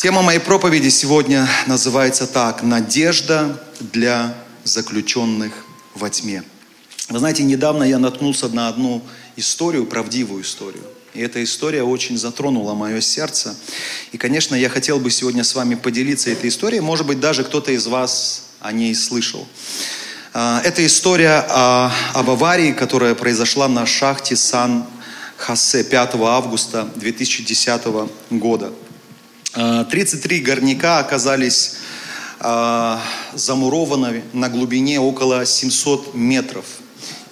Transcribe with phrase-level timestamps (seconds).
[0.00, 4.34] Тема моей проповеди сегодня называется так «Надежда для
[4.64, 5.52] заключенных
[5.94, 6.42] во тьме».
[7.10, 9.02] Вы знаете, недавно я наткнулся на одну
[9.36, 10.84] историю, правдивую историю.
[11.12, 13.54] И эта история очень затронула мое сердце.
[14.12, 16.80] И, конечно, я хотел бы сегодня с вами поделиться этой историей.
[16.80, 19.46] Может быть, даже кто-то из вас о ней слышал.
[20.32, 21.44] А, это история
[22.14, 28.72] об аварии, которая произошла на шахте Сан-Хосе 5 августа 2010 года.
[29.52, 31.76] 33 горняка оказались
[32.38, 33.02] а,
[33.34, 36.64] замурованы на глубине около 700 метров.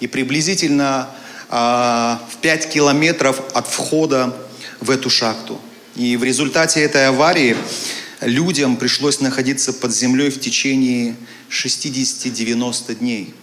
[0.01, 1.09] И приблизительно
[1.49, 4.35] а, в 5 километров от входа
[4.81, 5.59] в эту шахту.
[5.95, 7.55] И в результате этой аварии
[8.21, 11.15] людям пришлось находиться под землей в течение
[11.49, 13.33] 60-90 дней.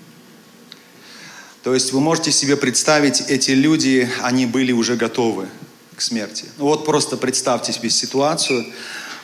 [1.62, 5.48] То есть вы можете себе представить, эти люди, они были уже готовы
[5.96, 6.44] к смерти.
[6.58, 8.66] Ну вот просто представьте себе ситуацию.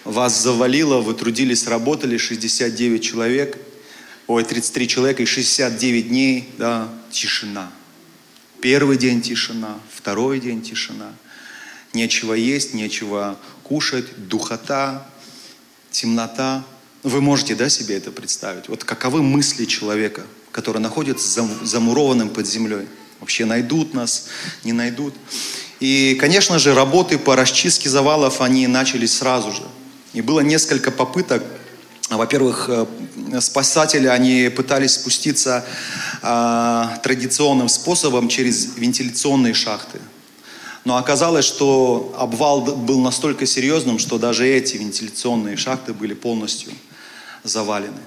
[0.05, 3.59] Вас завалило, вы трудились, работали, 69 человек,
[4.27, 7.71] ой, 33 человека и 69 дней, да, тишина.
[8.61, 11.13] Первый день тишина, второй день тишина.
[11.93, 15.07] Нечего есть, нечего кушать, духота,
[15.91, 16.65] темнота.
[17.03, 18.69] Вы можете, да, себе это представить?
[18.69, 22.89] Вот каковы мысли человека, который находится замурованным под землей?
[23.21, 24.29] Вообще найдут нас,
[24.65, 25.15] не найдут?
[25.83, 29.65] И, конечно же, работы по расчистке завалов, они начались сразу же.
[30.13, 31.43] И было несколько попыток.
[32.09, 32.87] Во-первых, э,
[33.41, 35.65] спасатели, они пытались спуститься
[36.23, 39.99] э, традиционным способом через вентиляционные шахты.
[40.85, 46.71] Но оказалось, что обвал был настолько серьезным, что даже эти вентиляционные шахты были полностью
[47.43, 48.03] завалены.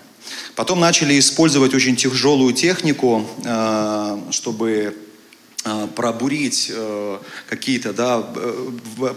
[0.56, 4.95] Потом начали использовать очень тяжелую технику, э, чтобы
[5.95, 7.17] пробурить э,
[7.49, 8.23] какие-то, да,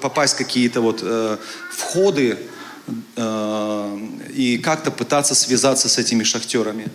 [0.01, 1.37] попасть в какие-то вот э,
[1.71, 2.39] входы
[4.33, 6.87] и как-то пытаться связаться с этими шахтерами.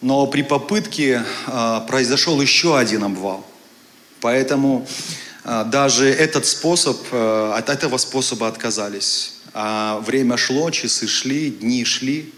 [0.00, 1.24] Но при попытке
[1.86, 3.46] произошел еще один обвал.
[4.20, 4.88] Поэтому
[5.44, 9.34] даже этот способ, от этого способа отказались.
[9.54, 12.34] А время шло, часы шли, дни шли.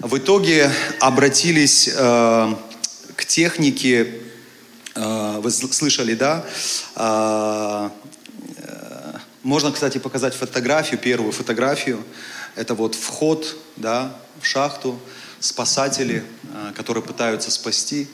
[0.00, 4.20] В итоге обратились к технике
[5.40, 6.44] вы слышали, да?
[6.94, 7.92] А,
[8.56, 9.12] э,
[9.42, 12.04] можно, кстати, показать фотографию, первую фотографию.
[12.56, 14.98] Это вот вход, да, в шахту,
[15.40, 16.24] спасатели,
[16.54, 18.08] а, которые пытаются спасти.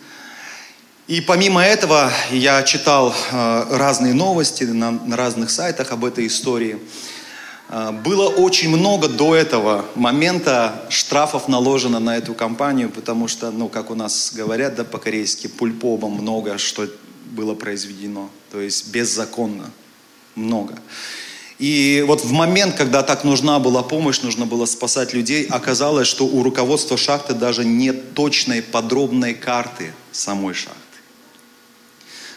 [1.09, 6.81] И помимо этого я читал разные новости на, разных сайтах об этой истории.
[8.05, 13.91] Было очень много до этого момента штрафов наложено на эту компанию, потому что, ну, как
[13.91, 16.89] у нас говорят, да, по-корейски, пульпобом много что
[17.27, 18.31] было произведено.
[18.51, 19.71] То есть беззаконно
[20.35, 20.79] много.
[21.59, 26.27] И вот в момент, когда так нужна была помощь, нужно было спасать людей, оказалось, что
[26.27, 30.81] у руководства шахты даже нет точной подробной карты самой шахты.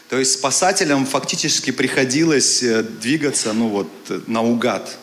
[0.09, 4.97] То есть спасателям фактически приходилось э, двигаться, ну вот, э, наугад,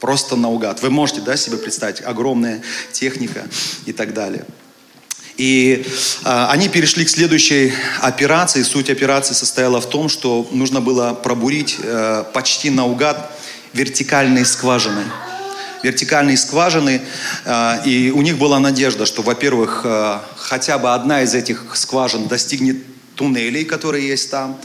[0.00, 0.82] Просто наугад.
[0.82, 3.46] Вы можете да, себе представить, огромная техника
[3.86, 4.44] и так далее.
[5.36, 5.84] И
[6.24, 8.62] э, они перешли к следующей операции.
[8.62, 13.38] Суть операции состояла в том, что нужно было пробурить э, почти наугад
[13.72, 15.02] вертикальные скважины.
[15.82, 17.02] Вертикальные скважины.
[17.44, 22.28] Э, и у них была надежда, что, во-первых, э, хотя бы одна из этих скважин
[22.28, 22.78] достигнет
[23.14, 24.58] туннелей, которые есть там.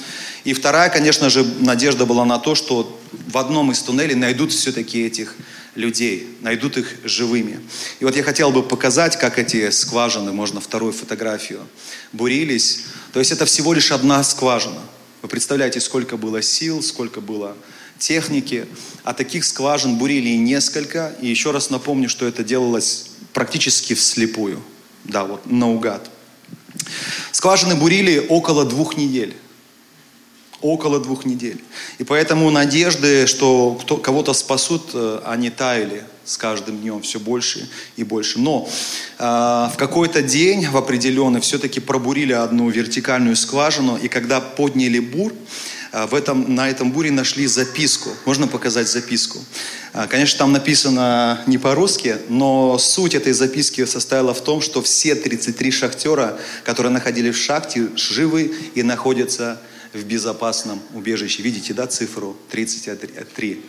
[0.44, 5.06] И вторая, конечно же, надежда была на то, что в одном из туннелей найдут все-таки
[5.06, 5.36] этих
[5.76, 7.60] людей, найдут их живыми.
[8.00, 11.68] И вот я хотел бы показать, как эти скважины, можно вторую фотографию,
[12.12, 12.86] бурились.
[13.14, 14.82] То есть это всего лишь одна скважина.
[15.22, 17.56] Вы представляете, сколько было сил, сколько было
[18.00, 18.66] техники.
[19.04, 21.16] А таких скважин бурили несколько.
[21.22, 24.62] И еще раз напомню, что это делалось практически вслепую.
[25.04, 26.10] Да, вот наугад.
[27.32, 29.36] Скважины бурили около двух недель
[30.62, 31.64] около двух недель.
[31.98, 38.04] И поэтому надежды, что кого-то спасут, э, они таяли с каждым днем все больше и
[38.04, 38.40] больше.
[38.40, 38.70] Но
[39.20, 45.34] э, в какой-то день в определенный все-таки пробурили одну вертикальную скважину, и когда подняли бур,
[45.92, 48.10] э, в этом, на этом буре нашли записку.
[48.26, 49.40] Можно показать записку?
[49.94, 55.16] Э, конечно, там написано не по-русски, но суть этой записки состояла в том, что все
[55.16, 59.60] 33 шахтера, которые находились в шахте, живы и находятся
[59.94, 61.42] в безопасном убежище.
[61.44, 63.62] Видите, да, цифру 33?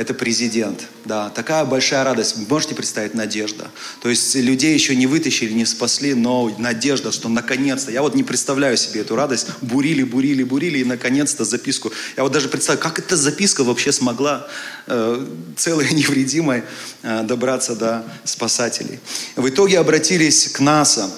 [0.00, 0.86] это президент.
[1.04, 2.36] Да, такая большая радость.
[2.48, 3.70] Можете представить надежда.
[4.00, 7.90] То есть людей еще не вытащили, не спасли, но надежда, что наконец-то.
[7.90, 9.48] Я вот не представляю себе эту радость.
[9.60, 11.92] Бурили, бурили, бурили, и наконец-то записку.
[12.16, 14.48] Я вот даже представляю, как эта записка вообще смогла
[14.86, 15.26] э,
[15.56, 16.62] целой невредимой
[17.02, 19.00] э, добраться до спасателей.
[19.36, 21.10] В итоге обратились к НАСА.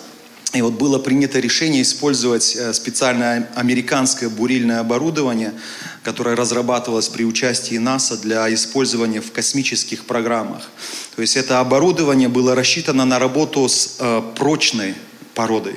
[0.52, 5.54] И вот было принято решение использовать э, специальное американское бурильное оборудование,
[6.02, 10.68] которое разрабатывалось при участии НАСА для использования в космических программах.
[11.16, 14.94] То есть это оборудование было рассчитано на работу с э, прочной
[15.34, 15.76] породой.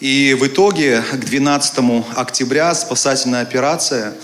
[0.00, 1.78] И в итоге к 12
[2.14, 4.14] октября спасательная операция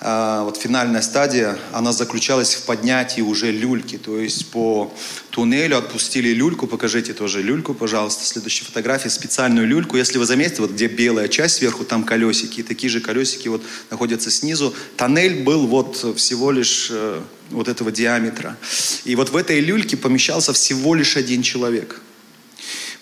[0.00, 3.98] вот финальная стадия, она заключалась в поднятии уже люльки.
[3.98, 4.92] То есть по
[5.28, 9.98] туннелю отпустили люльку, покажите тоже люльку, пожалуйста, следующая фотография, специальную люльку.
[9.98, 13.62] Если вы заметите, вот где белая часть сверху, там колесики, и такие же колесики вот
[13.90, 14.74] находятся снизу.
[14.96, 17.20] Тоннель был вот всего лишь э,
[17.50, 18.56] вот этого диаметра.
[19.04, 22.00] И вот в этой люльке помещался всего лишь один человек.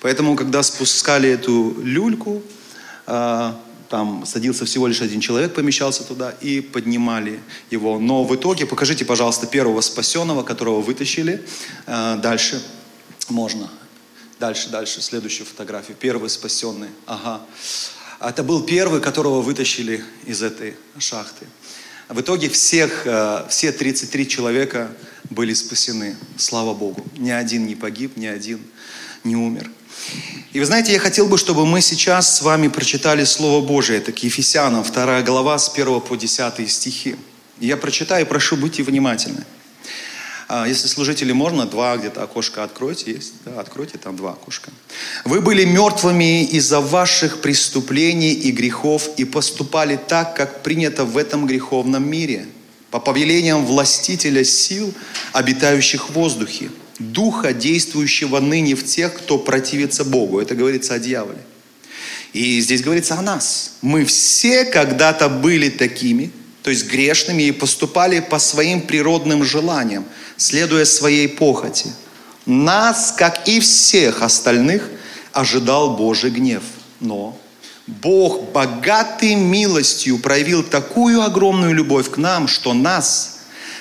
[0.01, 2.43] Поэтому, когда спускали эту люльку,
[3.07, 3.53] э,
[3.89, 7.41] там садился всего лишь один человек, помещался туда, и поднимали
[7.71, 7.99] его.
[7.99, 11.45] Но в итоге, покажите, пожалуйста, первого спасенного, которого вытащили.
[11.87, 12.63] Э, дальше
[13.29, 13.71] можно.
[14.39, 15.97] Дальше, дальше, следующую фотографию.
[15.99, 16.89] Первый спасенный.
[17.07, 17.41] Ага.
[18.21, 21.47] Это был первый, которого вытащили из этой шахты.
[22.09, 24.93] В итоге всех, э, все 33 человека
[25.31, 26.17] были спасены.
[26.37, 27.07] Слава Богу.
[27.17, 28.61] Ни один не погиб, ни один
[29.25, 29.71] не умер.
[30.53, 33.99] И вы знаете, я хотел бы, чтобы мы сейчас с вами прочитали Слово Божие.
[33.99, 37.17] Это к Ефесянам, 2 глава, с 1 по 10 стихи.
[37.61, 39.45] Я прочитаю, прошу, будьте внимательны.
[40.49, 43.13] А, если служители можно, два где-то окошка откройте.
[43.13, 43.35] Есть?
[43.45, 44.71] Да, откройте, там два окошка.
[45.25, 51.47] «Вы были мертвыми из-за ваших преступлений и грехов и поступали так, как принято в этом
[51.47, 52.47] греховном мире,
[52.91, 54.95] по повелениям властителя сил,
[55.35, 60.41] обитающих в воздухе, духа, действующего ныне в тех, кто противится Богу.
[60.41, 61.39] Это говорится о дьяволе.
[62.33, 63.75] И здесь говорится о нас.
[63.83, 66.31] Мы все когда-то были такими,
[66.63, 70.05] то есть грешными, и поступали по своим природным желаниям,
[70.37, 71.91] следуя своей похоти.
[72.45, 74.91] Нас, как и всех остальных,
[75.33, 76.63] ожидал Божий гнев.
[77.01, 77.39] Но
[77.87, 83.37] Бог, богатый милостью, проявил такую огромную любовь к нам, что нас–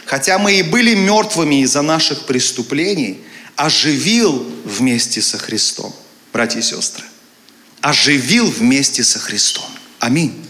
[0.08, 3.22] хотя мы и были мертвыми из-за наших преступлений,
[3.56, 5.94] оживил вместе со Христом.
[6.34, 7.04] Братья и сестры,
[7.82, 9.66] оживил вместе со Христом.
[10.00, 10.44] Аминь.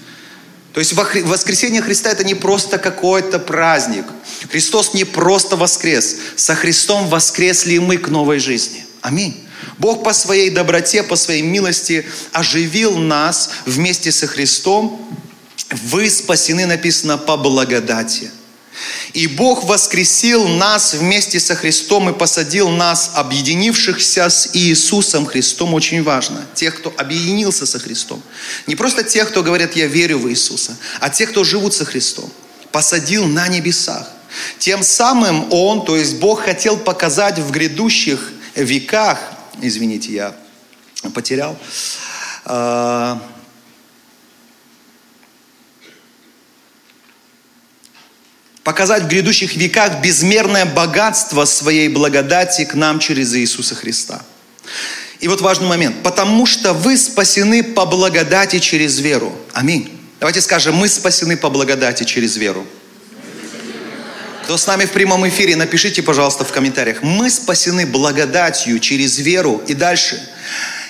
[0.73, 4.05] То есть воскресение Христа это не просто какой-то праздник.
[4.51, 6.17] Христос не просто воскрес.
[6.35, 8.85] Со Христом воскресли мы к новой жизни.
[9.01, 9.43] Аминь.
[9.79, 15.01] Бог по своей доброте, по своей милости оживил нас вместе со Христом.
[15.71, 18.29] Вы спасены, написано, по благодати.
[19.13, 26.03] И Бог воскресил нас вместе со Христом и посадил нас, объединившихся с Иисусом Христом, очень
[26.03, 28.21] важно, тех, кто объединился со Христом.
[28.67, 32.31] Не просто тех, кто говорят, я верю в Иисуса, а тех, кто живут со Христом.
[32.71, 34.07] Посадил на небесах.
[34.59, 39.19] Тем самым Он, то есть Бог хотел показать в грядущих веках,
[39.61, 40.35] извините, я
[41.13, 41.57] потерял,
[48.67, 54.21] показать в грядущих веках безмерное богатство своей благодати к нам через Иисуса Христа.
[55.21, 56.03] И вот важный момент.
[56.03, 59.33] Потому что вы спасены по благодати через веру.
[59.53, 59.89] Аминь.
[60.19, 62.67] Давайте скажем, мы спасены по благодати через веру.
[64.43, 67.01] Кто с нами в прямом эфире, напишите, пожалуйста, в комментариях.
[67.01, 70.21] Мы спасены благодатью через веру и дальше.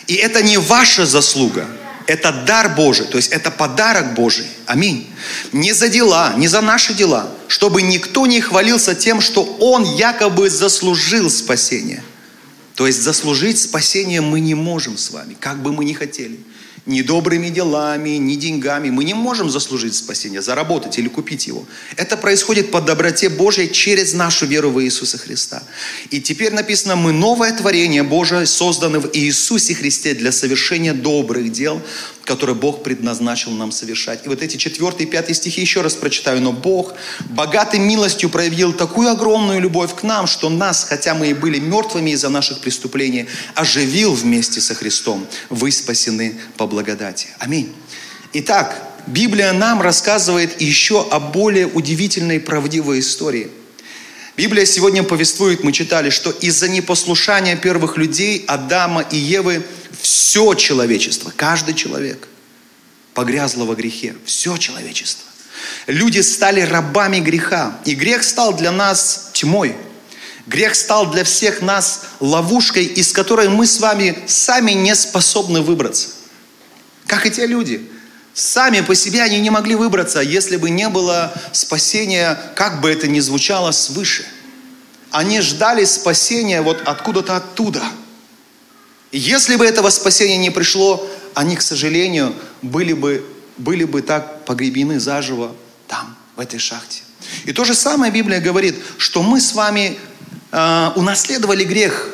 [0.07, 1.67] И это не ваша заслуга.
[2.07, 4.47] Это дар Божий, то есть это подарок Божий.
[4.65, 5.07] Аминь.
[5.51, 10.49] Не за дела, не за наши дела, чтобы никто не хвалился тем, что он якобы
[10.49, 12.01] заслужил спасение.
[12.75, 16.39] То есть заслужить спасение мы не можем с вами, как бы мы ни хотели
[16.87, 18.89] ни добрыми делами, ни деньгами.
[18.89, 21.65] Мы не можем заслужить спасение, заработать или купить его.
[21.97, 25.61] Это происходит по доброте Божьей через нашу веру в Иисуса Христа.
[26.09, 31.81] И теперь написано, мы новое творение Божие, созданы в Иисусе Христе для совершения добрых дел,
[32.23, 34.25] которые Бог предназначил нам совершать.
[34.25, 36.41] И вот эти четвертый и пятый стихи еще раз прочитаю.
[36.41, 36.93] Но Бог
[37.29, 42.11] богатой милостью проявил такую огромную любовь к нам, что нас, хотя мы и были мертвыми
[42.11, 45.25] из-за наших преступлений, оживил вместе со Христом.
[45.49, 46.76] Вы спасены по благодати.
[47.39, 47.73] Аминь.
[48.33, 53.49] Итак, Библия нам рассказывает еще о более удивительной правдивой истории.
[54.35, 59.63] Библия сегодня повествует, мы читали, что из-за непослушания первых людей, Адама и Евы,
[60.01, 62.27] все человечество, каждый человек
[63.13, 64.15] погрязло во грехе.
[64.25, 65.25] Все человечество.
[65.87, 67.79] Люди стали рабами греха.
[67.83, 69.75] И грех стал для нас тьмой.
[70.45, 76.09] Грех стал для всех нас ловушкой, из которой мы с вами сами не способны выбраться.
[77.07, 77.89] Как и те люди.
[78.33, 83.07] Сами по себе они не могли выбраться, если бы не было спасения, как бы это
[83.07, 84.25] ни звучало, свыше.
[85.09, 87.81] Они ждали спасения вот откуда-то оттуда.
[89.11, 93.25] Если бы этого спасения не пришло, они, к сожалению, были бы,
[93.57, 95.55] были бы так погребены заживо
[95.87, 97.01] там, в этой шахте.
[97.45, 99.97] И то же самое Библия говорит, что мы с вами
[100.51, 102.07] э, унаследовали грех,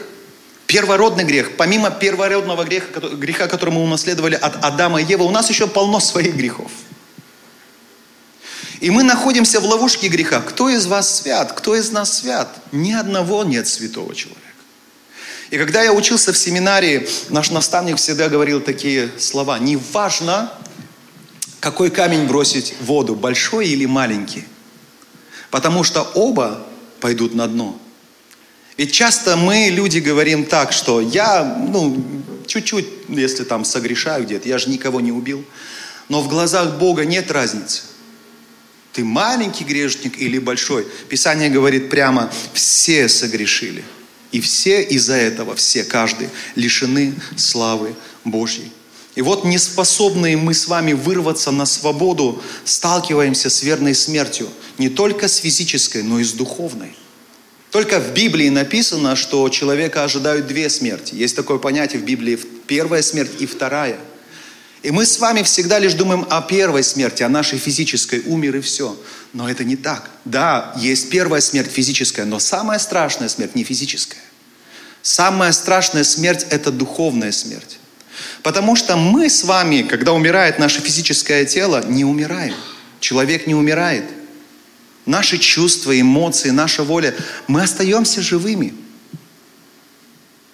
[0.73, 1.55] первородный грех.
[1.55, 5.99] Помимо первородного греха, греха, который мы унаследовали от Адама и Евы, у нас еще полно
[5.99, 6.71] своих грехов.
[8.79, 10.41] И мы находимся в ловушке греха.
[10.41, 11.53] Кто из вас свят?
[11.53, 12.49] Кто из нас свят?
[12.71, 14.41] Ни одного нет святого человека.
[15.51, 19.59] И когда я учился в семинарии, наш наставник всегда говорил такие слова.
[19.59, 20.51] Не важно,
[21.59, 24.45] какой камень бросить в воду, большой или маленький.
[25.51, 26.65] Потому что оба
[26.99, 27.79] пойдут на дно.
[28.77, 32.03] Ведь часто мы, люди, говорим так, что я, ну,
[32.47, 35.43] чуть-чуть, если там согрешаю где-то, я же никого не убил.
[36.09, 37.83] Но в глазах Бога нет разницы.
[38.93, 40.85] Ты маленький грешник или большой.
[41.09, 43.83] Писание говорит прямо, все согрешили.
[44.31, 48.71] И все из-за этого, все, каждый, лишены славы Божьей.
[49.15, 54.49] И вот неспособные мы с вами вырваться на свободу, сталкиваемся с верной смертью.
[54.79, 56.95] Не только с физической, но и с духовной.
[57.73, 61.15] Только в Библии написано, что человека ожидают две смерти.
[61.15, 62.37] Есть такое понятие в Библии,
[62.67, 63.97] первая смерть и вторая.
[64.83, 68.61] И мы с вами всегда лишь думаем о первой смерти, о нашей физической, умер и
[68.61, 68.95] все.
[69.33, 70.11] Но это не так.
[70.23, 74.21] Да, есть первая смерть физическая, но самая страшная смерть не физическая.
[75.01, 77.79] Самая страшная смерть– это духовная смерть.
[78.43, 82.53] Потому что мы с вами, когда умирает наше физическое тело, не умираем.
[82.99, 84.05] Человек не умирает–
[85.05, 87.15] наши чувства, эмоции, наша воля,
[87.47, 88.73] мы остаемся живыми.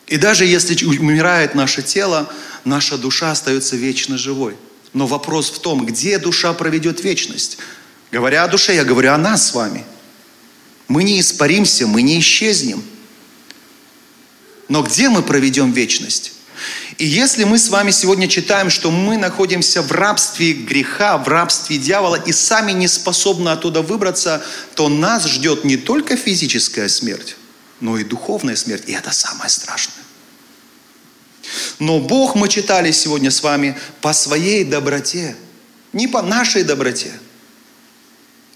[0.08, 2.32] И даже если умирает наше тело,
[2.66, 4.56] наша душа остается вечно живой.
[4.94, 7.60] Но вопрос в том, где душа проведет вечность.
[8.12, 9.86] Говоря о душе, я говорю о нас с вами.
[10.88, 12.84] Мы не испаримся, мы не исчезнем.
[14.68, 16.34] Но где мы проведем вечность?
[17.00, 21.78] И если мы с вами сегодня читаем, что мы находимся в рабстве греха, в рабстве
[21.78, 24.44] дьявола и сами не способны оттуда выбраться,
[24.76, 27.38] то нас ждет не только физическая смерть,
[27.80, 28.84] но и духовная смерть.
[28.88, 30.04] И это самое страшное.
[31.80, 35.38] Но Бог, мы читали сегодня с вами, по своей доброте,
[35.94, 37.14] не по нашей доброте.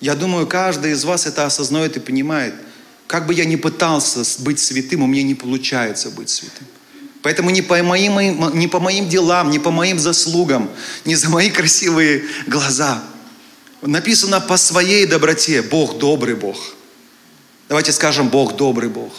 [0.01, 2.55] Я думаю, каждый из вас это осознает и понимает.
[3.07, 6.67] Как бы я ни пытался быть святым, у меня не получается быть святым.
[7.23, 8.19] Поэтому не по, моим,
[8.53, 10.69] не по моим делам, не по моим заслугам,
[11.05, 13.01] не за мои красивые глаза.
[13.81, 15.61] Написано по своей доброте.
[15.61, 16.57] Бог добрый Бог.
[17.69, 19.13] Давайте скажем, Бог добрый Бог.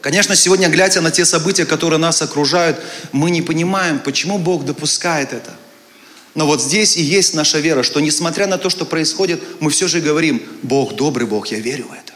[0.00, 2.80] Конечно, сегодня, глядя на те события, которые нас окружают,
[3.12, 5.54] мы не понимаем, почему Бог допускает это.
[6.34, 9.86] Но вот здесь и есть наша вера, что несмотря на то, что происходит, мы все
[9.86, 12.14] же говорим, Бог добрый Бог, я верю в это.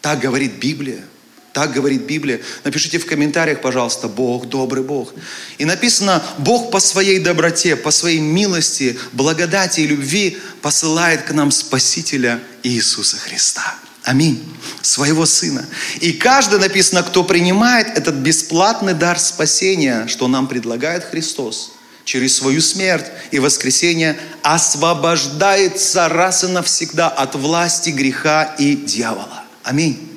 [0.00, 1.04] Так говорит Библия.
[1.54, 2.40] Так говорит Библия.
[2.64, 5.14] Напишите в комментариях, пожалуйста, Бог, добрый Бог.
[5.56, 11.52] И написано, Бог по своей доброте, по своей милости, благодати и любви посылает к нам
[11.52, 13.76] Спасителя Иисуса Христа.
[14.02, 14.42] Аминь.
[14.82, 15.64] Своего Сына.
[16.00, 21.70] И каждый, написано, кто принимает этот бесплатный дар спасения, что нам предлагает Христос,
[22.04, 29.44] через свою смерть и воскресение освобождается раз и навсегда от власти греха и дьявола.
[29.62, 30.13] Аминь.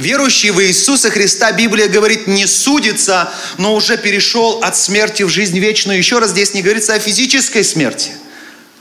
[0.00, 5.58] Верующий в Иисуса Христа, Библия говорит, не судится, но уже перешел от смерти в жизнь
[5.58, 5.98] вечную.
[5.98, 8.12] Еще раз здесь не говорится о физической смерти,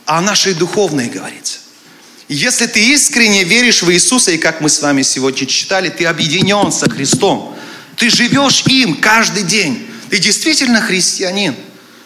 [0.06, 1.58] а о нашей духовной говорится.
[2.30, 6.72] Если ты искренне веришь в Иисуса, и как мы с вами сегодня читали, ты объединен
[6.72, 7.54] со Христом.
[7.98, 9.88] Ты живешь им каждый день.
[10.10, 11.54] Ты действительно христианин.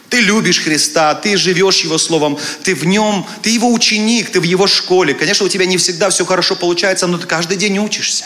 [0.09, 4.43] Ты любишь Христа, ты живешь Его Словом, ты в Нем, ты Его ученик, ты в
[4.43, 5.13] Его школе.
[5.13, 8.25] Конечно, у тебя не всегда все хорошо получается, но ты каждый день учишься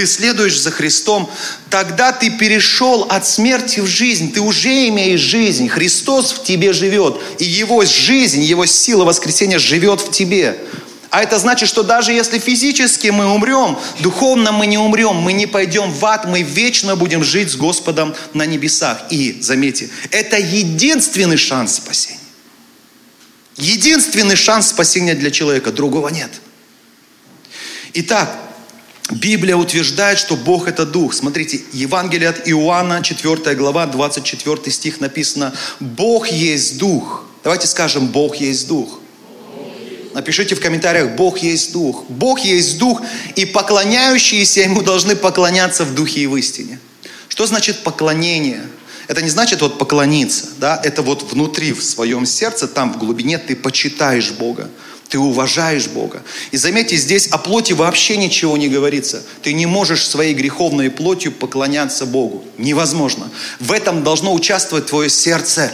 [0.00, 1.30] ты следуешь за Христом,
[1.68, 7.20] тогда ты перешел от смерти в жизнь, ты уже имеешь жизнь, Христос в тебе живет,
[7.38, 10.56] и Его жизнь, Его сила воскресения живет в тебе.
[11.10, 15.46] А это значит, что даже если физически мы умрем, духовно мы не умрем, мы не
[15.46, 19.02] пойдем в ад, мы вечно будем жить с Господом на небесах.
[19.10, 22.20] И, заметьте, это единственный шанс спасения.
[23.58, 26.30] Единственный шанс спасения для человека, другого нет.
[27.92, 28.34] Итак,
[29.10, 31.14] Библия утверждает, что Бог это Дух.
[31.14, 37.24] Смотрите, Евангелие от Иоанна, 4 глава, 24 стих написано, Бог есть Дух.
[37.42, 39.00] Давайте скажем, Бог есть Дух.
[40.14, 42.04] Напишите в комментариях, Бог есть Дух.
[42.08, 43.00] Бог есть Дух,
[43.36, 46.78] и поклоняющиеся Ему должны поклоняться в Духе и в истине.
[47.28, 48.62] Что значит поклонение?
[49.08, 50.80] Это не значит вот поклониться, да?
[50.84, 54.68] Это вот внутри, в своем сердце, там в глубине ты почитаешь Бога.
[55.10, 56.22] Ты уважаешь Бога.
[56.52, 59.24] И заметьте, здесь о плоти вообще ничего не говорится.
[59.42, 62.44] Ты не можешь своей греховной плотью поклоняться Богу.
[62.58, 63.28] Невозможно.
[63.58, 65.72] В этом должно участвовать твое сердце.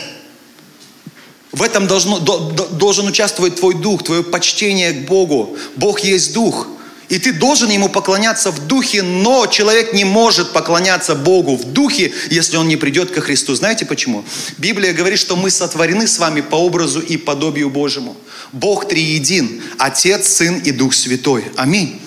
[1.52, 5.59] В этом должно, должен участвовать твой дух, твое почтение к Богу.
[5.76, 6.66] Бог есть дух.
[7.09, 12.13] И ты должен ему поклоняться в духе, но человек не может поклоняться Богу в духе,
[12.31, 13.55] если он не придет ко Христу.
[13.55, 14.25] Знаете почему?
[14.59, 18.17] Библия говорит, что мы сотворены с вами по образу и подобию Божьему.
[18.53, 21.45] Бог триедин, Отец, Сын и Дух Святой.
[21.57, 22.01] Аминь.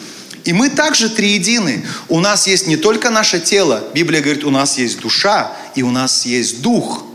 [0.44, 1.86] И мы также триедины.
[2.08, 5.92] У нас есть не только наше тело, Библия говорит, у нас есть душа и у
[5.92, 7.04] нас есть дух–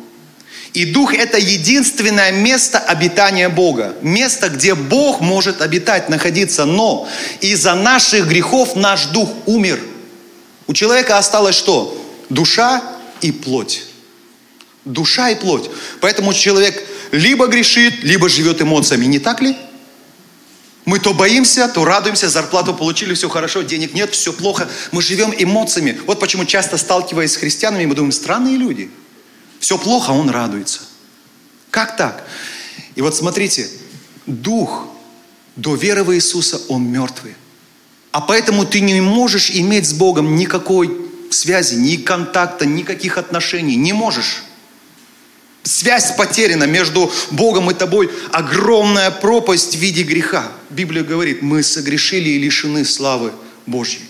[0.74, 3.94] и Дух– это единственное место обитания Бога.
[4.02, 6.64] Место, где Бог может обитать, находиться.
[6.64, 7.08] Но
[7.40, 9.80] из-за наших грехов наш Дух умер.
[10.66, 11.96] У человека осталось что?
[12.28, 12.82] Душа
[13.20, 13.84] и плоть.
[14.84, 15.70] Душа и плоть.
[16.00, 19.04] Поэтому человек либо грешит, либо живет эмоциями.
[19.04, 19.56] Не так ли?
[20.86, 24.68] Мы то боимся, то радуемся, зарплату получили, все хорошо, денег нет, все плохо.
[24.90, 26.00] Мы живем эмоциями.
[26.04, 28.90] Вот почему часто сталкиваясь с христианами, мы думаем, странные люди–
[29.60, 30.80] все плохо, он радуется.
[31.70, 32.26] Как так?
[32.94, 33.68] И вот смотрите,
[34.26, 34.86] дух
[35.56, 37.34] до веры в Иисуса, он мертвый.
[38.12, 40.96] А поэтому ты не можешь иметь с Богом никакой
[41.30, 43.76] связи, ни контакта, никаких отношений.
[43.76, 44.44] Не можешь.
[45.64, 48.10] Связь потеряна между Богом и тобой.
[48.32, 50.52] Огромная пропасть в виде греха.
[50.70, 53.32] Библия говорит, мы согрешили и лишены славы
[53.66, 54.02] Божьей.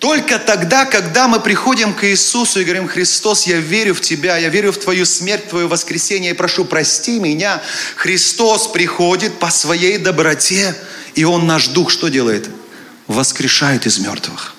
[0.00, 4.48] Только тогда, когда мы приходим к Иисусу и говорим, Христос, я верю в Тебя, я
[4.48, 7.62] верю в Твою смерть, Твое воскресение, и прошу, прости меня.
[7.96, 10.74] Христос приходит по своей доброте,
[11.14, 12.48] и Он наш дух что делает?
[13.08, 14.56] Воскрешает из мертвых.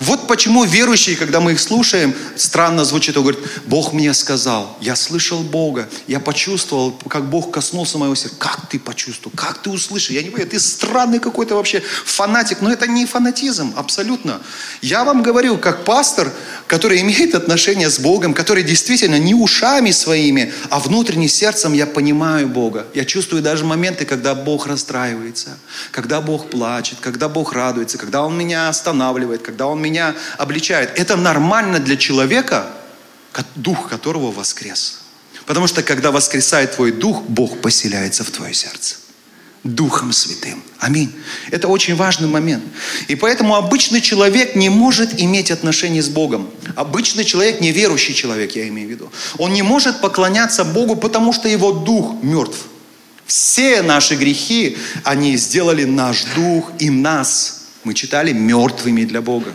[0.00, 4.96] Вот почему верующие, когда мы их слушаем, странно звучит, он говорит, Бог мне сказал, я
[4.96, 8.36] слышал Бога, я почувствовал, как Бог коснулся моего сердца.
[8.38, 9.34] Как ты почувствовал?
[9.36, 10.14] Как ты услышал?
[10.14, 14.40] Я не понимаю, ты странный какой-то вообще фанатик, но это не фанатизм, абсолютно.
[14.82, 16.32] Я вам говорю, как пастор,
[16.66, 22.48] который имеет отношение с Богом, который действительно не ушами своими, а внутренним сердцем я понимаю
[22.48, 22.86] Бога.
[22.94, 25.58] Я чувствую даже моменты, когда Бог расстраивается,
[25.90, 30.98] когда Бог плачет, когда Бог радуется, когда Он меня останавливает, когда Он меня обличает.
[30.98, 32.70] Это нормально для человека,
[33.54, 35.00] дух которого воскрес.
[35.46, 38.96] Потому что когда воскресает твой дух, Бог поселяется в твое сердце.
[39.62, 40.62] Духом Святым.
[40.78, 41.10] Аминь.
[41.50, 42.62] Это очень важный момент.
[43.08, 46.50] И поэтому обычный человек не может иметь отношения с Богом.
[46.76, 49.12] Обычный человек, неверующий человек, я имею в виду.
[49.38, 52.58] Он не может поклоняться Богу, потому что его дух мертв.
[53.24, 59.54] Все наши грехи, они сделали наш дух и нас, мы читали, мертвыми для Бога.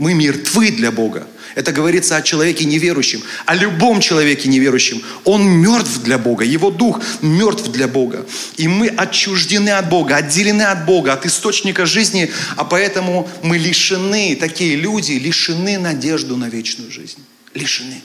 [0.00, 1.26] Мы мертвы для Бога.
[1.54, 5.02] Это говорится о человеке неверующем, о любом человеке неверующем.
[5.24, 8.24] Он мертв для Бога, его дух мертв для Бога.
[8.56, 14.36] И мы отчуждены от Бога, отделены от Бога, от источника жизни, а поэтому мы лишены,
[14.40, 17.18] такие люди лишены надежду на вечную жизнь.
[17.52, 18.00] Лишены.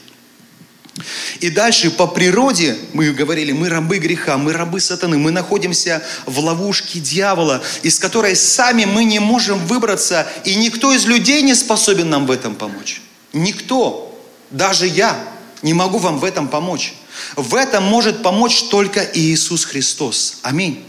[1.40, 6.38] И дальше по природе, мы говорили, мы рабы греха, мы рабы сатаны, мы находимся в
[6.38, 12.08] ловушке дьявола, из которой сами мы не можем выбраться, и никто из людей не способен
[12.08, 13.02] нам в этом помочь.
[13.32, 14.18] Никто,
[14.50, 15.16] даже я,
[15.62, 16.94] не могу вам в этом помочь.
[17.34, 20.38] В этом может помочь только Иисус Христос.
[20.42, 20.82] Аминь.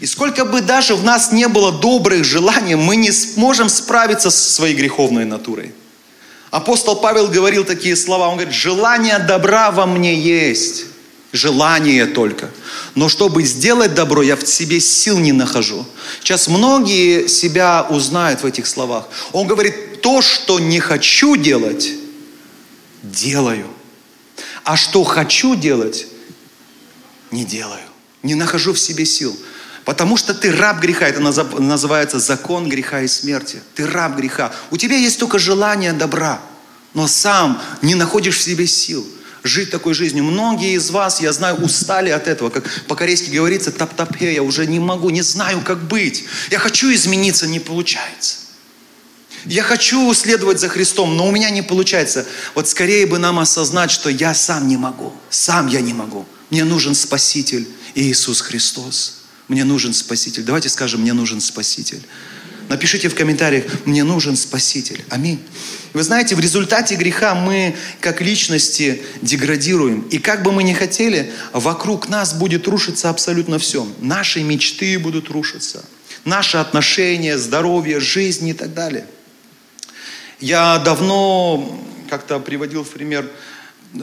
[0.00, 4.52] И сколько бы даже в нас не было добрых желаний, мы не сможем справиться со
[4.52, 5.74] своей греховной натурой.
[6.56, 8.28] Апостол Павел говорил такие слова.
[8.28, 10.86] Он говорит, желание добра во мне есть.
[11.30, 12.48] Желание только.
[12.94, 15.84] Но чтобы сделать добро, я в себе сил не нахожу.
[16.20, 19.06] Сейчас многие себя узнают в этих словах.
[19.32, 21.92] Он говорит, то, что не хочу делать,
[23.02, 23.66] делаю.
[24.64, 26.06] А что хочу делать,
[27.32, 27.84] не делаю.
[28.22, 29.36] Не нахожу в себе сил.
[29.86, 31.06] Потому что ты раб греха.
[31.06, 33.62] Это называется закон греха и смерти.
[33.76, 34.52] Ты раб греха.
[34.72, 36.40] У тебя есть только желание добра,
[36.92, 39.06] но сам не находишь в себе сил
[39.44, 40.24] жить такой жизнью.
[40.24, 42.50] Многие из вас, я знаю, устали от этого.
[42.50, 46.24] Как по-корейски говорится, тап-тапе, я уже не могу, не знаю, как быть.
[46.50, 48.38] Я хочу измениться, не получается.
[49.44, 52.26] Я хочу следовать за Христом, но у меня не получается.
[52.56, 55.12] Вот скорее бы нам осознать, что я сам не могу.
[55.30, 56.26] Сам я не могу.
[56.50, 59.25] Мне нужен Спаситель Иисус Христос.
[59.48, 60.42] Мне нужен Спаситель.
[60.42, 62.02] Давайте скажем, мне нужен Спаситель.
[62.68, 65.04] Напишите в комментариях, мне нужен Спаситель.
[65.08, 65.40] Аминь.
[65.92, 70.00] Вы знаете, в результате греха мы как личности деградируем.
[70.10, 73.86] И как бы мы ни хотели, вокруг нас будет рушиться абсолютно все.
[74.00, 75.84] Наши мечты будут рушиться.
[76.24, 79.06] Наши отношения, здоровье, жизнь и так далее.
[80.40, 81.80] Я давно
[82.10, 83.30] как-то приводил в пример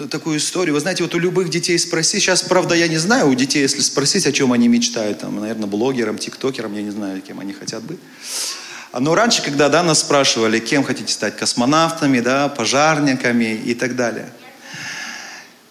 [0.09, 0.73] такую историю.
[0.73, 3.81] Вы знаете, вот у любых детей спроси, сейчас, правда, я не знаю у детей, если
[3.81, 7.83] спросить, о чем они мечтают, там, наверное, блогером, тиктокером, я не знаю, кем они хотят
[7.83, 7.99] быть.
[8.97, 14.31] Но раньше, когда да, нас спрашивали, кем хотите стать, космонавтами, да, пожарниками и так далее.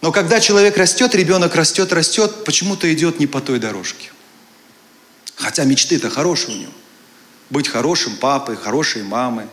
[0.01, 4.11] Но когда человек растет, ребенок растет, растет, почему-то идет не по той дорожке.
[5.35, 6.73] Хотя мечты-то хорошие у него.
[7.49, 9.45] Быть хорошим папой, хорошей мамой,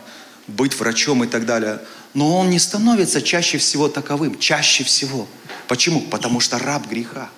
[0.47, 1.79] быть врачом и так далее–
[2.13, 5.27] но он не становится чаще всего таковым, чаще всего.
[5.67, 6.01] Почему?
[6.01, 7.29] Потому что раб греха.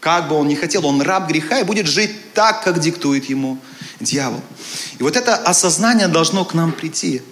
[0.00, 3.58] Как бы он ни хотел, он раб греха и будет жить так, как диктует ему
[4.00, 4.40] дьявол.
[4.98, 7.22] И вот это осознание должно к нам прийти.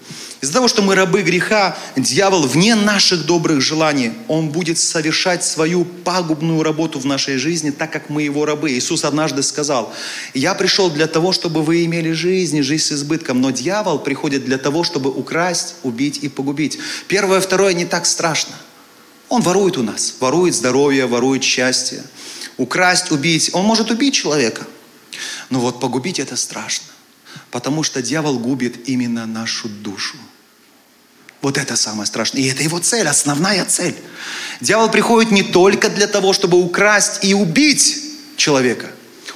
[0.41, 5.85] Из-за того, что мы рабы греха, дьявол вне наших добрых желаний, он будет совершать свою
[5.85, 8.71] пагубную работу в нашей жизни, так как мы его рабы.
[8.71, 9.93] Иисус однажды сказал,
[10.35, 14.59] я пришел для того, чтобы вы имели жизнь, жизнь с избытком, но дьявол приходит для
[14.59, 16.79] того, чтобы украсть, убить и погубить.
[17.09, 18.55] Первое, второе не так страшно.
[19.29, 22.05] Он ворует у нас, ворует здоровье, ворует счастье.
[22.59, 23.51] Украсть, убить.
[23.55, 24.67] Он может убить человека.
[25.51, 26.87] Но вот погубить это страшно.
[27.51, 30.17] Потому что дьявол губит именно нашу душу.
[31.41, 32.43] Вот это самое страшное.
[32.43, 33.95] И это его цель, основная цель.
[34.61, 37.97] Дьявол приходит не только для того, чтобы украсть и убить
[38.37, 38.91] человека.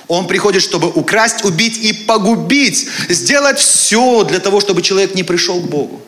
[0.08, 2.88] Он приходит, чтобы украсть, убить и погубить.
[3.08, 6.02] Сделать все для того, чтобы человек не пришел к Богу.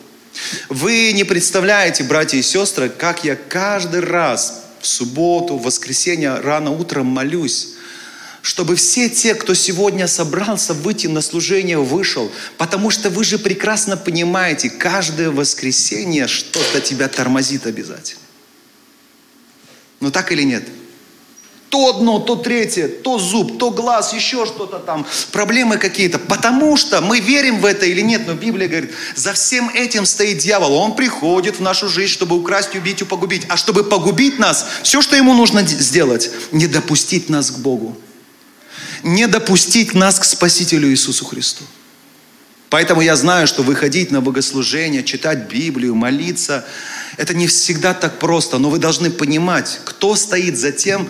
[0.67, 6.71] Вы не представляете, братья и сестры, как я каждый раз в субботу, в воскресенье рано
[6.71, 7.69] утром молюсь
[8.45, 12.31] чтобы все те, кто сегодня собрался выйти на служение, вышел.
[12.59, 18.21] Потому что вы же прекрасно понимаете, каждое воскресенье что-то тебя тормозит обязательно.
[19.99, 20.63] Но так или нет?
[21.69, 26.19] То одно, то третье, то зуб, то глаз, еще что-то там, проблемы какие-то.
[26.19, 30.37] Потому что мы верим в это или нет, но Библия говорит, за всем этим стоит
[30.37, 30.75] дьявол.
[30.75, 33.47] Он приходит в нашу жизнь, чтобы украсть, убить и погубить.
[33.49, 37.97] А чтобы погубить нас, все, что ему нужно сделать, не допустить нас к Богу
[39.05, 41.63] не допустить нас к Спасителю Иисусу Христу.
[42.69, 46.65] Поэтому я знаю, что выходить на богослужение, читать Библию, молиться,
[47.15, 51.07] это не всегда так просто, но вы должны понимать, кто стоит за тем,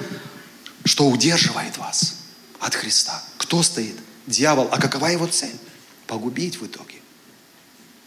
[0.84, 2.17] что удерживает вас
[2.60, 3.23] от Христа.
[3.38, 3.95] Кто стоит?
[4.27, 4.67] Дьявол.
[4.71, 5.55] А какова его цель?
[6.05, 6.95] Погубить в итоге.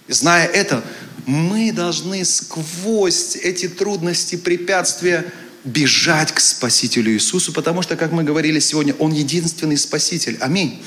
[0.07, 0.85] Зная это,
[1.25, 5.33] мы должны сквозь эти трудности, препятствия
[5.65, 10.37] бежать к Спасителю Иисусу, потому что, как мы говорили сегодня, Он единственный Спаситель.
[10.41, 10.83] Аминь.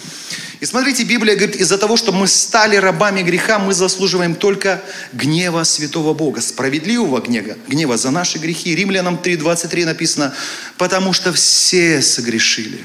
[0.60, 4.82] И смотрите, Библия говорит, из-за того, что мы стали рабами греха, мы заслуживаем только
[5.12, 8.76] гнева святого Бога, справедливого гнева, гнева за наши грехи.
[8.76, 10.34] Римлянам 3.23 написано,
[10.78, 12.80] потому что все согрешили,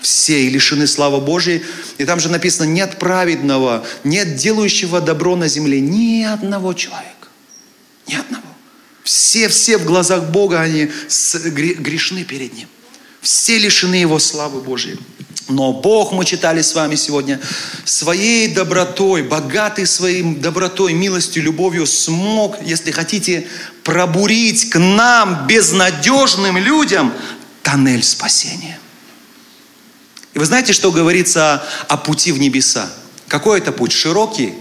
[0.00, 1.62] все и лишены славы Божьей.
[1.98, 7.28] И там же написано, нет праведного, нет делающего добро на земле, ни одного человека.
[8.08, 8.51] Ни одного.
[9.04, 10.90] Все, все в глазах Бога, они
[11.44, 12.68] грешны перед Ним.
[13.20, 14.98] Все лишены Его славы Божьей.
[15.48, 17.40] Но Бог, мы читали с вами сегодня,
[17.84, 23.46] своей добротой, богатый своей добротой, милостью, любовью смог, если хотите,
[23.82, 27.12] пробурить к нам, безнадежным людям,
[27.62, 28.78] тоннель спасения.
[30.34, 32.90] И вы знаете, что говорится о пути в небеса?
[33.28, 33.92] Какой это путь?
[33.92, 34.54] Широкий?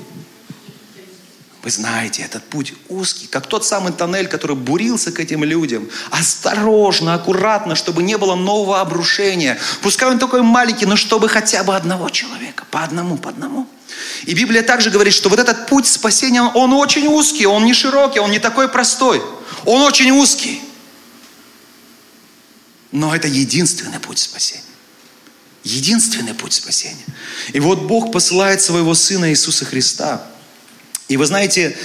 [1.64, 5.88] Вы знаете, этот путь узкий, как тот самый тоннель, который бурился к этим людям.
[6.10, 9.60] Осторожно, аккуратно, чтобы не было нового обрушения.
[9.84, 13.68] Пускай он такой маленький, но чтобы хотя бы одного человека, по одному, по одному.
[14.24, 18.20] И Библия также говорит, что вот этот путь спасения, он очень узкий, он не широкий,
[18.20, 19.22] он не такой простой.
[19.66, 20.64] Он очень узкий.
[22.92, 24.64] Но это единственный путь спасения.
[25.64, 27.06] Единственный путь спасения.
[27.54, 30.26] И вот Бог посылает своего Сына Иисуса Христа–
[31.12, 31.76] и вы знаете,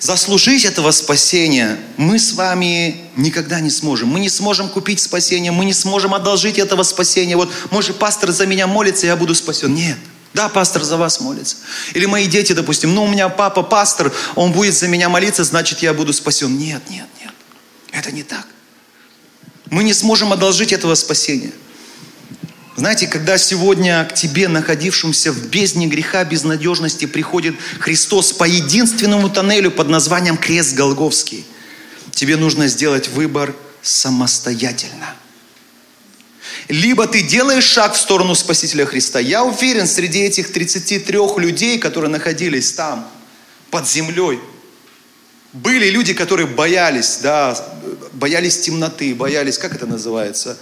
[0.00, 4.08] заслужить этого спасения мы с вами никогда не сможем.
[4.08, 7.36] Мы не сможем купить спасение, мы не сможем одолжить этого спасения.
[7.36, 9.72] Вот, может, пастор за меня молится, я буду спасен.
[9.72, 9.96] Нет.
[10.34, 11.58] Да, пастор за вас молится.
[11.94, 15.80] Или мои дети, допустим, ну у меня папа пастор, он будет за меня молиться, значит
[15.80, 16.58] я буду спасен.
[16.58, 17.32] Нет, нет, нет.
[17.92, 18.46] Это не так.
[19.70, 21.52] Мы не сможем одолжить этого спасения.
[22.74, 29.70] Знаете, когда сегодня к тебе, находившемуся в бездне греха, безнадежности, приходит Христос по единственному тоннелю
[29.70, 31.44] под названием Крест Голговский,
[32.12, 35.14] тебе нужно сделать выбор самостоятельно.
[36.68, 39.18] Либо ты делаешь шаг в сторону Спасителя Христа.
[39.18, 43.06] Я уверен, среди этих 33 людей, которые находились там,
[43.70, 44.40] под землей,
[45.52, 47.54] были люди, которые боялись, да,
[48.12, 50.56] боялись темноты, боялись, как это называется?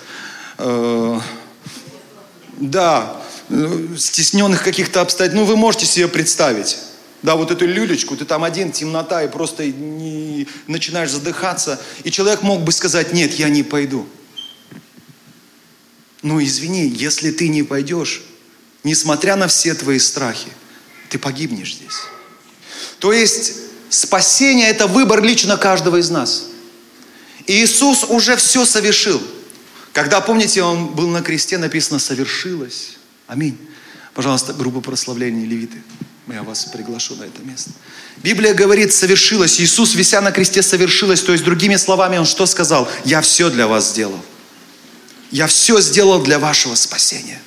[2.60, 5.40] Да, э, стесненных каких-то обстоятельств.
[5.40, 6.76] Ну, вы можете себе представить.
[7.22, 11.80] Да, вот эту люлечку, ты там один, темнота, и просто не, начинаешь задыхаться.
[12.04, 14.06] И человек мог бы сказать, нет, я не пойду.
[16.22, 18.22] Ну, извини, если ты не пойдешь,
[18.84, 20.50] несмотря на все твои страхи,
[21.08, 21.96] ты погибнешь здесь.
[22.98, 23.54] То есть
[23.88, 26.44] спасение– это выбор лично каждого из нас.
[27.46, 29.20] И Иисус уже все совершил.
[29.92, 32.96] Когда, помните, Он был на кресте, написано «совершилось».
[33.26, 33.58] Аминь.
[34.14, 35.78] Пожалуйста, группа прославления левиты.
[36.28, 37.70] Я вас приглашу на это место.
[38.18, 39.60] Библия говорит, совершилось.
[39.60, 41.20] Иисус, вися на кресте, совершилось.
[41.22, 42.88] То есть, другими словами, Он что сказал?
[43.04, 44.20] Я все для вас сделал.
[45.30, 47.40] Я все сделал для вашего спасения.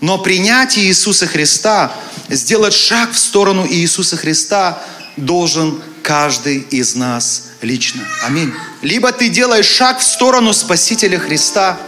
[0.00, 1.92] Но принятие Иисуса Христа,
[2.28, 4.82] сделать шаг в сторону Иисуса Христа,
[5.16, 8.02] должен каждый из нас лично.
[8.24, 8.52] Аминь.
[8.82, 11.78] Либо ты делаешь шаг в сторону Спасителя Христа,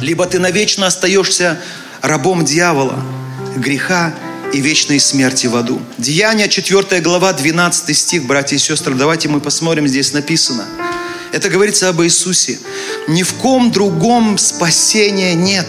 [0.00, 1.60] либо ты навечно остаешься
[2.02, 3.02] рабом дьявола,
[3.56, 4.14] греха
[4.52, 5.80] и вечной смерти в аду.
[5.98, 8.94] Деяния 4 глава, 12 стих, братья и сестры.
[8.94, 10.64] Давайте мы посмотрим, здесь написано.
[11.32, 12.60] Это говорится об Иисусе.
[13.08, 15.66] Ни в ком другом спасения нет.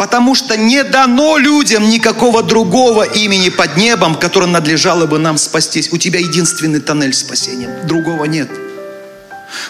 [0.00, 5.90] Потому что не дано людям никакого другого имени под небом, которым надлежало бы нам спастись.
[5.92, 7.68] У тебя единственный тоннель спасения.
[7.84, 8.48] Другого нет.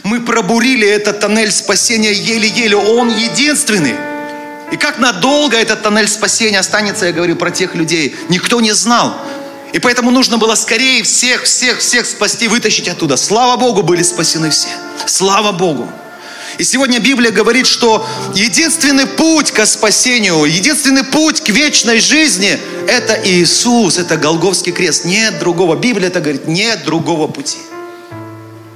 [0.05, 2.77] Мы пробурили этот тоннель спасения еле-еле.
[2.77, 3.97] Он единственный.
[4.71, 9.17] И как надолго этот тоннель спасения останется, я говорю про тех людей, никто не знал.
[9.73, 13.17] И поэтому нужно было скорее всех, всех, всех спасти, вытащить оттуда.
[13.17, 14.69] Слава Богу, были спасены все.
[15.07, 15.91] Слава Богу.
[16.61, 23.19] И сегодня Библия говорит, что единственный путь к спасению, единственный путь к вечной жизни– это
[23.25, 25.07] Иисус, это Голговский крест.
[25.07, 25.75] Нет другого.
[25.75, 27.57] Библия это говорит, нет другого пути.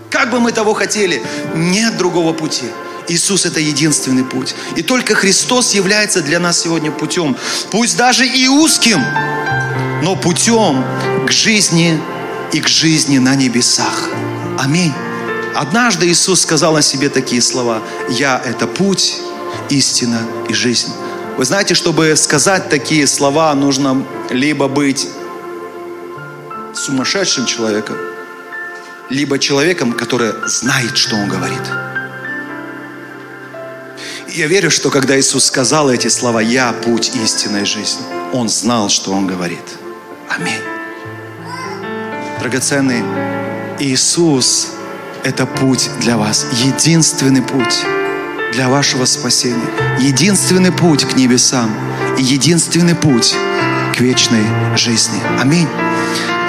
[0.09, 1.23] Как бы мы того хотели,
[1.55, 2.65] нет другого пути.
[3.09, 4.55] Иисус– это единственный путь.
[4.77, 7.37] И только Христос является для нас сегодня путем.
[7.71, 9.05] Пусть даже и узким,
[10.03, 10.83] но путем
[11.27, 12.01] к жизни
[12.51, 14.09] и к жизни на небесах.
[14.59, 14.95] Аминь.
[15.55, 17.83] Однажды Иисус сказал о себе такие слова.
[18.09, 19.17] «Я– это путь,
[19.71, 20.93] истина и жизнь».
[21.37, 25.09] Вы знаете, чтобы сказать такие слова, нужно либо быть
[26.75, 27.97] сумасшедшим человеком,
[29.11, 31.63] либо человеком, который знает, что он говорит–
[34.35, 39.13] я верю, что когда Иисус сказал эти слова, «Я путь истинной жизни», Он знал, что
[39.13, 39.63] Он говорит.
[40.29, 40.61] Аминь.
[42.41, 43.05] Драгоценный
[43.79, 44.71] Иисус–
[45.25, 47.83] это путь для вас, единственный путь
[48.53, 51.75] для вашего спасения, единственный путь к небесам
[52.19, 53.35] и единственный путь
[53.97, 54.45] к вечной
[54.77, 55.21] жизни.
[55.41, 55.69] Аминь.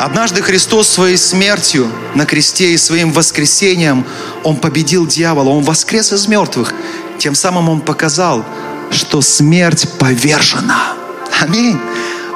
[0.02, 4.06] Однажды Христос своей смертью на кресте и своим воскресением
[4.44, 6.74] Он победил дьявола, Он воскрес из мертвых.
[7.18, 8.46] Тем самым Он показал,
[8.92, 10.94] что смерть повержена.
[11.42, 11.80] Аминь.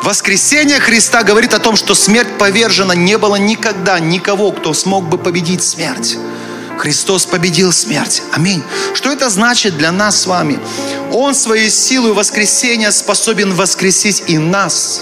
[0.04, 2.96] Воскресение Христа говорит о том, что смерть повержена.
[2.96, 6.18] Не было никогда никого, кто смог бы победить смерть.
[6.80, 8.24] Христос победил смерть.
[8.32, 8.64] Аминь.
[8.94, 10.60] Что это значит для нас с вами?
[11.12, 15.02] Он своей силой воскресения способен воскресить и нас,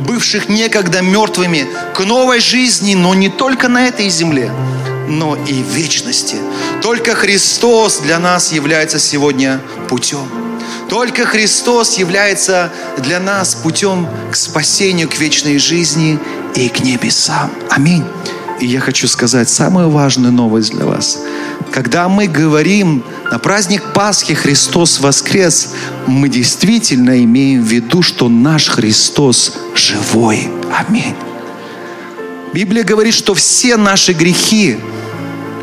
[0.00, 4.50] бывших некогда мертвыми, к новой жизни, но не только на этой земле,
[5.06, 6.36] но и в вечности.
[6.80, 10.26] Только Христос для нас является сегодня путем.
[10.88, 16.18] Только Христос является для нас путем к спасению, к вечной жизни
[16.54, 17.50] и к небесам.
[17.68, 18.04] Аминь.
[18.60, 21.18] И я хочу сказать самую важную новость для вас.
[21.70, 25.74] Когда мы говорим на праздник Пасхи Христос воскрес,
[26.06, 30.50] мы действительно имеем в виду, что наш Христос живой.
[30.72, 31.14] Аминь.
[32.52, 34.76] Библия говорит, что все наши грехи,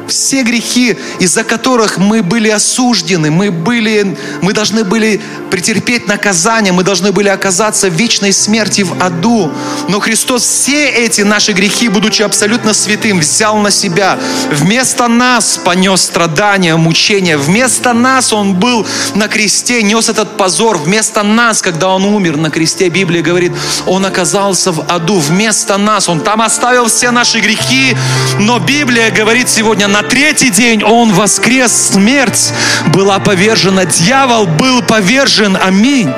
[0.09, 6.83] все грехи, из-за которых мы были осуждены, мы, были, мы должны были претерпеть наказание, мы
[6.83, 9.51] должны были оказаться в вечной смерти в аду.
[9.87, 14.19] Но Христос все эти наши грехи, будучи абсолютно святым, взял на себя.
[14.51, 17.37] Вместо нас понес страдания, мучения.
[17.37, 20.77] Вместо нас Он был на кресте, нес этот позор.
[20.77, 23.53] Вместо нас, когда Он умер на кресте, Библия говорит,
[23.85, 25.19] Он оказался в аду.
[25.19, 27.95] Вместо нас Он там оставил все наши грехи.
[28.39, 32.53] Но Библия говорит сегодня, на третий день Он воскрес, смерть
[32.93, 35.57] была повержена, дьявол был повержен.
[35.62, 36.09] Аминь.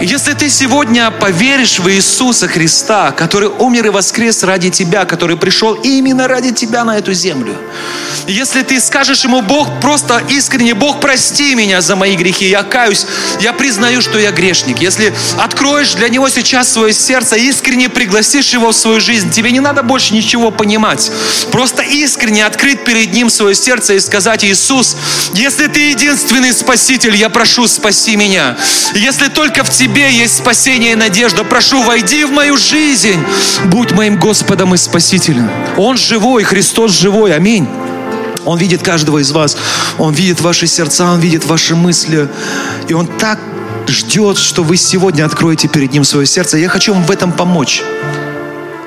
[0.00, 5.74] Если ты сегодня поверишь в Иисуса Христа, который умер и воскрес ради тебя, который пришел
[5.74, 7.54] именно ради тебя на эту землю,
[8.26, 13.04] если ты скажешь ему, Бог, просто искренне, Бог, прости меня за мои грехи, я каюсь,
[13.40, 14.78] я признаю, что я грешник.
[14.78, 19.60] Если откроешь для него сейчас свое сердце, искренне пригласишь его в свою жизнь, тебе не
[19.60, 21.10] надо больше ничего понимать.
[21.50, 24.96] Просто искренне открыть перед ним свое сердце и сказать, Иисус,
[25.34, 28.56] если ты единственный спаситель, я прошу, спаси меня.
[28.94, 31.42] Если только в тебе Тебе есть спасение и надежда.
[31.42, 33.18] Прошу, войди в мою жизнь.
[33.64, 35.50] Будь моим Господом и Спасителем.
[35.76, 37.34] Он живой, Христос живой.
[37.34, 37.66] Аминь.
[38.44, 39.56] Он видит каждого из вас.
[39.98, 42.28] Он видит ваши сердца, Он видит ваши мысли.
[42.86, 43.40] И Он так
[43.88, 46.58] ждет, что вы сегодня откроете перед Ним свое сердце.
[46.58, 47.82] Я хочу вам в этом помочь.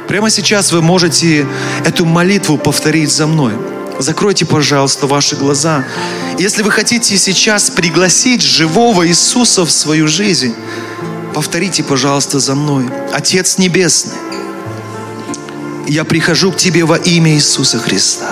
[0.08, 1.46] Прямо сейчас вы можете
[1.84, 3.52] эту молитву повторить за мной.
[4.00, 5.84] Закройте, пожалуйста, ваши глаза.
[6.40, 10.56] Если вы хотите сейчас пригласить живого Иисуса в свою жизнь,
[11.34, 12.90] повторите, пожалуйста, за мной.
[13.12, 14.18] Отец Небесный,
[15.88, 18.30] я прихожу к Тебе во имя Иисуса Христа.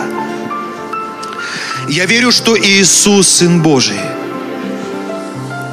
[1.90, 4.00] Я верю, что Иисус Сын Божий.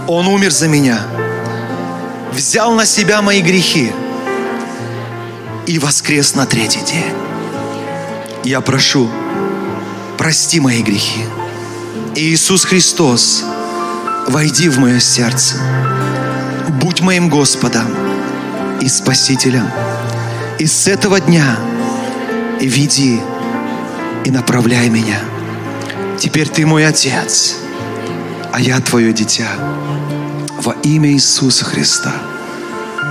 [0.09, 1.07] Он умер за меня,
[2.33, 3.93] взял на себя мои грехи
[5.67, 7.13] и воскрес на третий день.
[8.43, 9.11] Я прошу,
[10.17, 11.21] прости мои грехи.
[12.15, 13.45] Иисус Христос,
[14.29, 15.57] войди в мое сердце.
[16.81, 17.87] Будь моим Господом
[18.81, 19.69] и Спасителем.
[20.61, 21.59] И с этого дня
[22.61, 23.21] веди
[24.25, 25.19] и направляй меня.
[26.19, 27.57] Теперь ты мой Отец,
[28.53, 29.49] а я твое дитя.
[30.63, 32.13] Во имя Иисуса Христа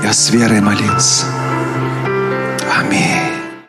[0.02, 1.26] я с верой молился.
[2.80, 3.37] Аминь.